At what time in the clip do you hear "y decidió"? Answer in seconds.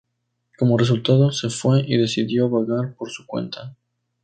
1.87-2.49